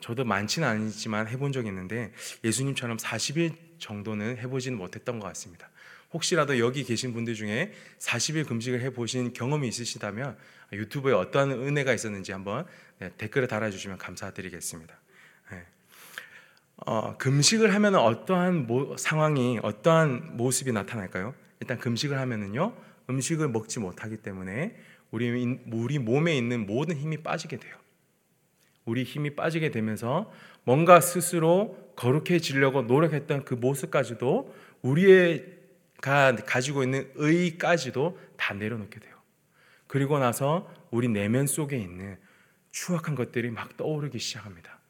저도 0.00 0.24
많지는 0.24 0.68
아니지만 0.68 1.26
해본 1.26 1.52
적 1.52 1.66
있는데 1.66 2.12
예수님처럼 2.44 2.96
40일 2.96 3.54
정도는 3.78 4.38
해보지는 4.38 4.78
못했던 4.78 5.18
것 5.18 5.26
같습니다. 5.28 5.68
혹시라도 6.12 6.58
여기 6.58 6.84
계신 6.84 7.12
분들 7.12 7.34
중에 7.34 7.72
40일 7.98 8.46
금식을 8.46 8.80
해보신 8.82 9.32
경험이 9.32 9.68
있으시다면 9.68 10.36
유튜브에 10.72 11.12
어떠한 11.12 11.50
은혜가 11.52 11.92
있었는지 11.92 12.32
한번 12.32 12.66
네, 12.98 13.10
댓글에 13.16 13.46
달아주시면 13.46 13.98
감사드리겠습니다. 13.98 14.94
네. 15.52 15.66
어, 16.86 17.16
금식을 17.16 17.74
하면 17.74 17.94
어떠한 17.96 18.66
모, 18.66 18.96
상황이 18.96 19.58
어떠한 19.62 20.36
모습이 20.36 20.72
나타날까요? 20.72 21.34
일단 21.60 21.78
금식을 21.78 22.18
하면은요 22.18 22.74
음식을 23.08 23.48
먹지 23.48 23.80
못하기 23.80 24.18
때문에 24.18 24.76
우리 25.10 25.58
우리 25.72 25.98
몸에 25.98 26.36
있는 26.36 26.66
모든 26.66 26.96
힘이 26.96 27.18
빠지게 27.18 27.56
돼요. 27.56 27.76
우리 28.90 29.04
힘이 29.04 29.36
빠지게 29.36 29.70
되면서 29.70 30.32
뭔가 30.64 31.00
스스로 31.00 31.92
거룩해지려고 31.94 32.82
노력했던 32.82 33.44
그 33.44 33.54
모습까지도 33.54 34.52
우리가 34.82 36.34
가지고 36.44 36.82
있는 36.82 37.08
의까지도 37.14 38.18
다 38.36 38.52
내려놓게 38.52 38.98
돼요. 38.98 39.16
그리고 39.86 40.18
나서 40.18 40.68
우리 40.90 41.06
내면 41.06 41.46
속에 41.46 41.78
있는 41.78 42.18
추악한 42.72 43.14
것들이 43.14 43.50
막 43.50 43.76
떠오르기 43.76 44.18
시작합니다. 44.18 44.80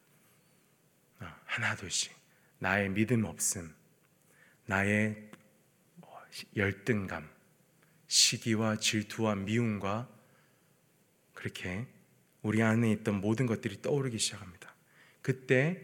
아, 1.19 1.37
하나 1.45 1.77
둘씩 1.77 2.15
나의 2.59 2.89
믿음 2.89 3.25
없음, 3.25 3.75
나의 4.65 5.31
뭐 5.97 6.11
열등감, 6.57 7.29
시기와 8.07 8.77
질투와 8.77 9.35
미움과 9.35 10.09
그렇게 11.35 11.87
우리 12.43 12.63
안에 12.63 12.91
있던 12.93 13.21
모든 13.21 13.47
것들이 13.47 13.83
떠오르기 13.83 14.19
시작합니다. 14.19 14.75
그때 15.23 15.83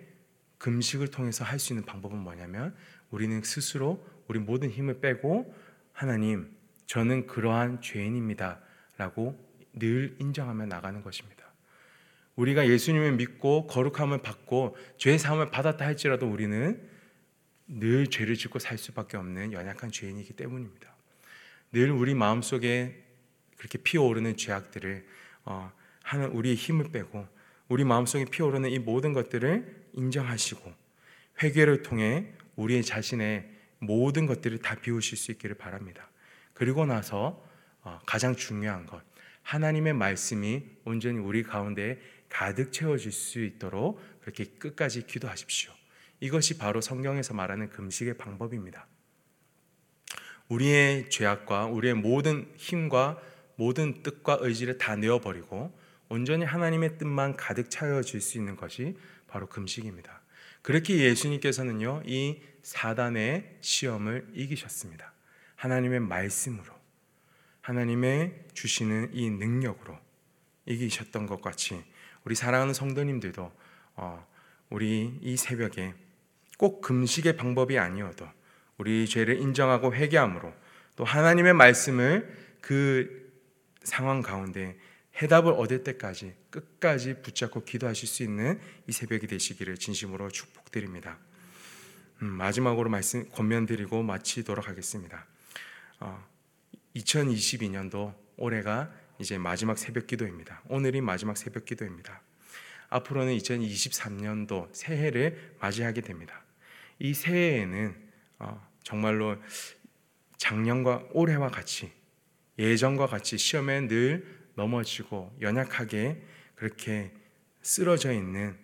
금식을 0.58 1.08
통해서 1.08 1.44
할 1.44 1.58
수 1.58 1.72
있는 1.72 1.84
방법은 1.84 2.18
뭐냐면 2.18 2.74
우리는 3.10 3.42
스스로 3.42 4.04
우리 4.28 4.38
모든 4.38 4.70
힘을 4.70 5.00
빼고 5.00 5.54
하나님, 5.92 6.50
저는 6.86 7.26
그러한 7.26 7.80
죄인입니다. 7.80 8.60
라고 8.96 9.38
늘 9.74 10.16
인정하며 10.18 10.66
나가는 10.66 11.02
것입니다. 11.02 11.44
우리가 12.36 12.68
예수님을 12.68 13.12
믿고 13.12 13.66
거룩함을 13.66 14.22
받고 14.22 14.76
죄 14.98 15.16
사함을 15.18 15.50
받았다 15.50 15.84
할지라도 15.84 16.30
우리는 16.30 16.82
늘 17.66 18.06
죄를 18.06 18.36
짓고 18.36 18.58
살 18.58 18.78
수밖에 18.78 19.16
없는 19.16 19.52
연약한 19.52 19.90
죄인이기 19.90 20.34
때문입니다. 20.34 20.94
늘 21.72 21.90
우리 21.90 22.14
마음속에 22.14 23.04
그렇게 23.56 23.78
피어오르는 23.78 24.36
죄악들을 24.36 25.06
어, 25.44 25.72
하는 26.06 26.30
우리의 26.30 26.54
힘을 26.54 26.92
빼고 26.92 27.26
우리 27.68 27.82
마음속에 27.82 28.26
피어오르는 28.26 28.70
이 28.70 28.78
모든 28.78 29.12
것들을 29.12 29.88
인정하시고 29.94 30.72
회개를 31.42 31.82
통해 31.82 32.32
우리의 32.54 32.84
자신의 32.84 33.50
모든 33.80 34.26
것들을 34.26 34.58
다 34.58 34.76
비우실 34.76 35.18
수 35.18 35.32
있기를 35.32 35.56
바랍니다. 35.56 36.08
그리고 36.54 36.86
나서 36.86 37.44
어, 37.82 37.98
가장 38.06 38.36
중요한 38.36 38.86
것 38.86 39.02
하나님의 39.42 39.94
말씀이 39.94 40.62
온전히 40.84 41.18
우리 41.18 41.42
가운데 41.42 42.00
가득 42.28 42.72
채워질 42.72 43.10
수 43.10 43.40
있도록 43.40 44.00
그렇게 44.20 44.44
끝까지 44.44 45.08
기도하십시오. 45.08 45.72
이것이 46.20 46.56
바로 46.56 46.80
성경에서 46.80 47.34
말하는 47.34 47.68
금식의 47.68 48.16
방법입니다. 48.16 48.86
우리의 50.48 51.10
죄악과 51.10 51.66
우리의 51.66 51.94
모든 51.94 52.48
힘과 52.56 53.20
모든 53.56 54.04
뜻과 54.04 54.38
의지를 54.40 54.78
다 54.78 54.94
내어버리고 54.94 55.85
온전히 56.08 56.44
하나님의 56.44 56.98
뜻만 56.98 57.36
가득 57.36 57.70
차여질 57.70 58.20
수 58.20 58.38
있는 58.38 58.56
것이 58.56 58.96
바로 59.26 59.48
금식입니다. 59.48 60.20
그렇게 60.62 60.98
예수님께서는요, 60.98 62.02
이 62.06 62.40
사단의 62.62 63.58
시험을 63.60 64.28
이기셨습니다. 64.34 65.12
하나님의 65.56 66.00
말씀으로, 66.00 66.72
하나님의 67.60 68.46
주시는 68.54 69.10
이 69.12 69.30
능력으로 69.30 69.98
이기셨던 70.66 71.26
것 71.26 71.40
같이 71.40 71.82
우리 72.24 72.34
사랑하는 72.34 72.74
성도님들도 72.74 73.52
어, 73.94 74.26
우리 74.70 75.18
이 75.22 75.36
새벽에 75.36 75.94
꼭 76.58 76.80
금식의 76.80 77.36
방법이 77.36 77.78
아니어도 77.78 78.26
우리 78.78 79.06
죄를 79.06 79.40
인정하고 79.40 79.94
회개함으로 79.94 80.52
또 80.96 81.04
하나님의 81.04 81.54
말씀을 81.54 82.36
그 82.60 83.32
상황 83.82 84.22
가운데 84.22 84.76
해답을 85.22 85.52
얻을 85.52 85.82
때까지 85.84 86.34
끝까지 86.50 87.22
붙잡고 87.22 87.64
기도하실 87.64 88.08
수 88.08 88.22
있는 88.22 88.60
이 88.86 88.92
새벽이 88.92 89.26
되시기를 89.26 89.76
진심으로 89.78 90.30
축복드립니다. 90.30 91.18
음, 92.22 92.26
마지막으로 92.28 92.90
말씀 92.90 93.28
권면드리고 93.30 94.02
마치도록 94.02 94.68
하겠습니다. 94.68 95.26
어, 96.00 96.26
2022년도 96.96 98.14
올해가 98.36 98.92
이제 99.18 99.38
마지막 99.38 99.78
새벽 99.78 100.06
기도입니다. 100.06 100.62
오늘이 100.68 101.00
마지막 101.00 101.36
새벽 101.36 101.64
기도입니다. 101.64 102.20
앞으로는 102.88 103.36
2023년도 103.38 104.68
새해를 104.72 105.56
맞이하게 105.60 106.02
됩니다. 106.02 106.44
이 106.98 107.14
새해에는 107.14 107.94
어, 108.38 108.66
정말로 108.82 109.36
작년과 110.36 111.08
올해와 111.12 111.48
같이 111.48 111.92
예전과 112.58 113.06
같이 113.06 113.36
시험에 113.38 113.88
늘 113.88 114.45
넘어지고 114.56 115.34
연약하게 115.40 116.20
그렇게 116.56 117.12
쓰러져 117.62 118.12
있는 118.12 118.56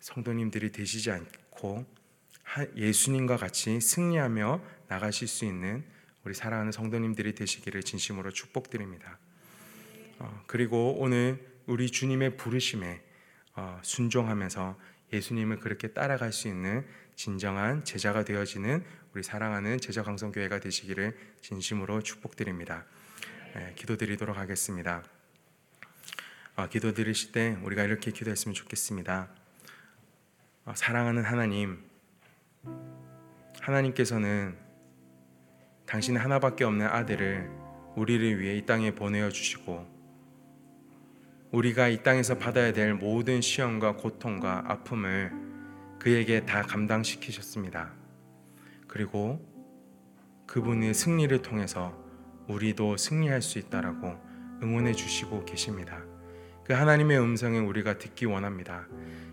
성도님들이 0.00 0.72
되시지 0.72 1.10
않고 1.10 1.86
예수님과 2.76 3.36
같이 3.36 3.80
승리하며 3.80 4.60
나가실 4.88 5.28
수 5.28 5.44
있는 5.44 5.84
우리 6.24 6.34
사랑하는 6.34 6.72
성도님들이 6.72 7.34
되시기를 7.34 7.82
진심으로 7.82 8.30
축복드립니다. 8.30 9.18
어, 10.18 10.42
그리고 10.46 10.96
오늘 10.98 11.44
우리 11.66 11.90
주님의 11.90 12.36
부르심에 12.36 13.02
어, 13.56 13.80
순종하면서 13.82 14.78
예수님을 15.12 15.60
그렇게 15.60 15.88
따라갈 15.88 16.32
수 16.32 16.48
있는 16.48 16.86
진정한 17.16 17.84
제자가 17.84 18.24
되어지는 18.24 18.84
우리 19.14 19.22
사랑하는 19.22 19.78
제자 19.78 20.02
강성교회가 20.02 20.60
되시기를 20.60 21.16
진심으로 21.40 22.02
축복드립니다. 22.02 22.84
네, 23.54 23.72
기도드리도록 23.76 24.36
하겠습니다. 24.36 25.04
아, 26.56 26.68
기도드리실 26.68 27.30
때 27.30 27.56
우리가 27.62 27.84
이렇게 27.84 28.10
기도했으면 28.10 28.52
좋겠습니다. 28.52 29.28
아, 30.64 30.74
사랑하는 30.74 31.22
하나님, 31.22 31.78
하나님께서는 33.60 34.56
당신 35.86 36.16
하나밖에 36.16 36.64
없는 36.64 36.84
아들을 36.84 37.48
우리를 37.94 38.40
위해 38.40 38.56
이 38.56 38.66
땅에 38.66 38.92
보내어 38.92 39.30
주시고 39.30 39.86
우리가 41.52 41.86
이 41.86 42.02
땅에서 42.02 42.36
받아야 42.36 42.72
될 42.72 42.92
모든 42.94 43.40
시험과 43.40 43.98
고통과 43.98 44.64
아픔을 44.66 45.30
그에게 46.00 46.44
다 46.44 46.62
감당시키셨습니다. 46.62 47.92
그리고 48.88 49.40
그분의 50.48 50.92
승리를 50.92 51.40
통해서 51.42 52.03
우리도 52.48 52.96
승리할 52.96 53.42
수 53.42 53.58
있다라고 53.58 54.14
응원해 54.62 54.92
주시고 54.92 55.44
계십니다. 55.44 56.02
그 56.64 56.72
하나님의 56.72 57.18
음성에 57.18 57.58
우리가 57.58 57.98
듣기 57.98 58.26
원합니다. 58.26 58.86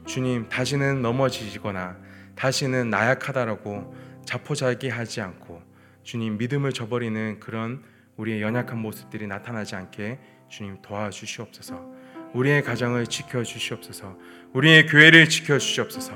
주님, 0.05 0.49
다시는 0.49 1.01
넘어지거나 1.01 1.97
다시는 2.35 2.89
나약하다라고 2.89 3.95
자포자기하지 4.25 5.21
않고 5.21 5.61
주님 6.03 6.37
믿음을 6.37 6.73
저버리는 6.73 7.39
그런 7.39 7.83
우리의 8.17 8.41
연약한 8.41 8.79
모습들이 8.79 9.27
나타나지 9.27 9.75
않게 9.75 10.19
주님 10.49 10.81
도와주시옵소서. 10.81 12.01
우리의 12.33 12.63
가정을 12.63 13.07
지켜 13.07 13.43
주시옵소서. 13.43 14.17
우리의 14.53 14.87
교회를 14.87 15.29
지켜 15.29 15.57
주시옵소서. 15.57 16.13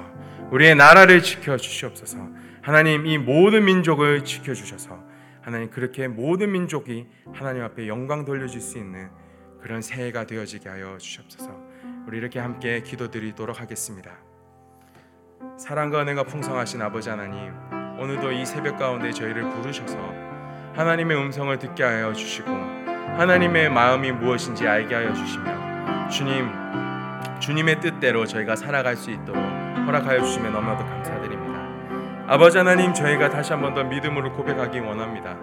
우리의 0.52 0.76
나라를 0.76 1.22
지켜 1.22 1.58
주시옵소서. 1.58 2.30
하나님 2.62 3.06
이 3.06 3.18
모든 3.18 3.66
민족을 3.66 4.24
지켜 4.24 4.54
주셔서 4.54 5.04
하나님 5.46 5.70
그렇게 5.70 6.08
모든 6.08 6.52
민족이 6.52 7.08
하나님 7.32 7.62
앞에 7.62 7.88
영광 7.88 8.26
돌려줄 8.26 8.60
수 8.60 8.80
있는 8.80 9.12
그런 9.62 9.84
새해가 9.84 10.26
되어지게 10.26 10.68
하여 10.68 10.98
주시옵소서. 10.98 11.56
우리 12.08 12.18
이렇게 12.18 12.40
함께 12.40 12.82
기도드리도록 12.82 13.62
하겠습니다. 13.62 14.12
사랑과 15.60 16.02
은혜가 16.02 16.24
풍성하신 16.24 16.82
아버지 16.82 17.12
하나님, 17.12 17.54
오늘도 18.00 18.32
이 18.32 18.44
새벽 18.44 18.80
가운데 18.80 19.12
저희를 19.12 19.48
부르셔서 19.48 19.96
하나님의 20.74 21.16
음성을 21.16 21.56
듣게 21.60 21.84
하여 21.84 22.12
주시고 22.12 22.50
하나님의 22.50 23.70
마음이 23.70 24.14
무엇인지 24.14 24.68
알게 24.68 24.96
하여 24.96 25.14
주시며 25.14 26.10
주님 26.10 26.50
주님의 27.40 27.82
뜻대로 27.82 28.26
저희가 28.26 28.56
살아갈 28.56 28.96
수 28.96 29.12
있도록 29.12 29.38
허락하여 29.86 30.24
주시면 30.24 30.54
너무나도 30.54 30.84
감사드립니다. 30.86 31.35
아버지 32.28 32.58
하나님 32.58 32.94
저희가 32.94 33.30
다시 33.30 33.52
한 33.54 33.62
번 33.62 33.74
더 33.74 33.84
믿음으로 33.84 34.34
고백하기 34.34 34.80
원합니다. 34.80 35.36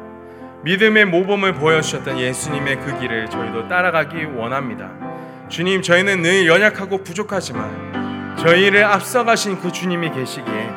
믿음의 0.64 1.06
모범을 1.06 1.54
보여주셨던 1.54 2.18
예수님의 2.18 2.76
그 2.80 2.98
길을 2.98 3.28
저희도 3.30 3.68
따라가기 3.68 4.24
원합니다. 4.36 4.90
주님, 5.48 5.82
저희는 5.82 6.22
늘 6.22 6.46
연약하고 6.46 7.02
부족하지만 7.02 8.34
저희를 8.38 8.84
앞서가신 8.84 9.60
그 9.60 9.70
주님이 9.70 10.10
계시기에 10.10 10.70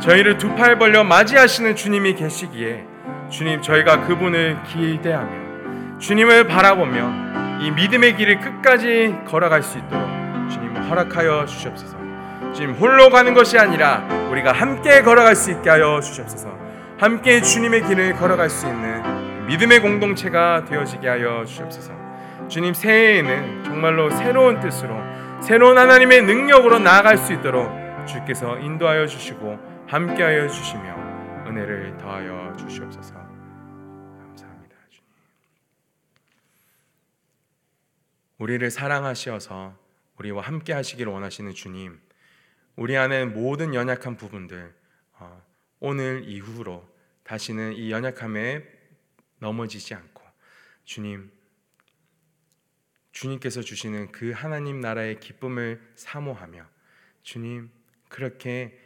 저희를 0.00 0.38
두 0.38 0.54
팔 0.56 0.78
벌려 0.78 1.04
맞이하시는 1.04 1.74
주님이 1.76 2.14
계시기에 2.14 2.84
주님, 3.30 3.60
저희가 3.62 4.06
그분을 4.06 4.62
기대하며 4.64 5.98
주님을 5.98 6.46
바라보며 6.46 7.60
이 7.60 7.70
믿음의 7.70 8.16
길을 8.16 8.40
끝까지 8.40 9.14
걸어갈 9.26 9.62
수 9.62 9.78
있도록 9.78 10.08
주님 10.50 10.74
허락하여 10.76 11.44
주시옵소서. 11.46 11.99
주님 12.54 12.72
홀로 12.74 13.10
가는 13.10 13.32
것이 13.34 13.58
아니라 13.58 14.06
우리가 14.30 14.52
함께 14.52 15.02
걸어갈 15.02 15.36
수 15.36 15.50
있게 15.50 15.70
하여 15.70 16.00
주시옵소서. 16.00 16.58
함께 16.98 17.40
주님의 17.40 17.86
길을 17.86 18.14
걸어갈 18.14 18.50
수 18.50 18.66
있는 18.66 19.46
믿음의 19.46 19.80
공동체가 19.80 20.64
되어지게 20.64 21.08
하여 21.08 21.44
주시옵소서. 21.44 21.92
주님 22.48 22.74
새해에는 22.74 23.64
정말로 23.64 24.10
새로운 24.10 24.60
뜻으로 24.60 24.94
새로운 25.40 25.78
하나님의 25.78 26.22
능력으로 26.22 26.78
나아갈 26.78 27.16
수 27.16 27.32
있도록 27.32 27.70
주께서 28.06 28.58
인도하여 28.58 29.06
주시고 29.06 29.58
함께하여 29.86 30.48
주시며 30.48 31.46
은혜를 31.46 31.96
더하여 31.98 32.52
주시옵소서. 32.58 33.14
감사합니다. 33.14 34.76
우리를 38.38 38.70
사랑하시어서 38.70 39.74
우리와 40.18 40.42
함께 40.42 40.72
하시기를 40.72 41.10
원하시는 41.12 41.52
주님. 41.54 41.98
우리 42.76 42.96
안에 42.96 43.26
모든 43.26 43.74
연약한 43.74 44.16
부분들 44.16 44.74
어, 45.14 45.42
오늘 45.80 46.24
이후로 46.26 46.88
다시는 47.24 47.74
이 47.74 47.90
연약함에 47.90 48.64
넘어지지 49.38 49.94
않고 49.94 50.22
주님 50.84 51.30
주님께서 53.12 53.60
주시는 53.62 54.12
그 54.12 54.32
하나님 54.32 54.80
나라의 54.80 55.20
기쁨을 55.20 55.80
사모하며 55.96 56.64
주님 57.22 57.70
그렇게 58.08 58.78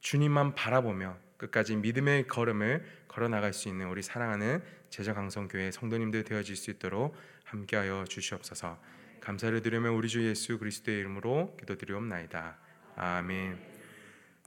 주님만 0.00 0.54
바라보며 0.54 1.18
끝까지 1.36 1.76
믿음의 1.76 2.26
걸음을 2.26 2.84
걸어 3.08 3.28
나갈 3.28 3.52
수 3.52 3.68
있는 3.68 3.88
우리 3.88 4.02
사랑하는 4.02 4.62
제자 4.90 5.14
강성 5.14 5.48
교회 5.48 5.70
성도님들 5.70 6.24
되어질 6.24 6.56
수 6.56 6.70
있도록 6.70 7.16
함께하여 7.44 8.04
주시옵소서. 8.08 8.80
감사를 9.20 9.60
드리며 9.62 9.92
우리 9.92 10.08
주 10.08 10.26
예수 10.26 10.58
그리스도의 10.58 10.98
이름으로 11.00 11.56
기도드리옵나이다. 11.58 12.58
아멘. 13.00 13.56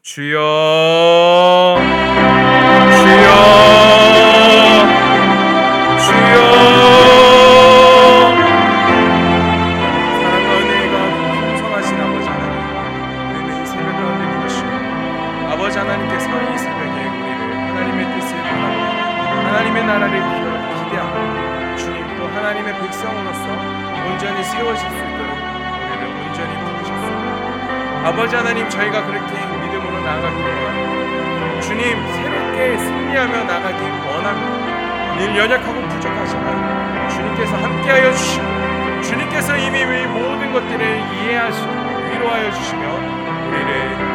주여 0.01 0.37
주여 3.01 4.00
아버지 28.31 28.35
하나님 28.37 28.69
저희가 28.69 29.05
그렇게 29.05 29.33
믿음으로 29.33 29.99
나아가기 29.99 30.41
원합니다. 30.41 31.59
주님 31.59 31.83
새롭게 32.13 32.77
승리하며 32.77 33.43
나가기 33.43 33.83
원합니다. 33.83 35.17
늘 35.17 35.35
연약하고 35.35 35.81
부족하지만 35.89 37.09
주님께서 37.09 37.57
함께하여 37.57 38.13
주시고 38.13 39.01
주님께서 39.01 39.57
이미 39.57 39.81
이 39.81 40.05
모든 40.05 40.53
것들을 40.53 40.81
이해하시고 40.81 41.73
위로하여 42.09 42.51
주시며 42.53 42.93
우리를 43.49 44.10